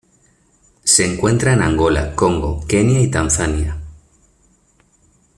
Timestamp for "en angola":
1.53-2.15